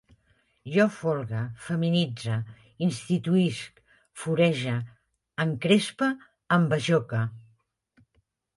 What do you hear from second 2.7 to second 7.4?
instituïsc, forege, encrespe, esbajoque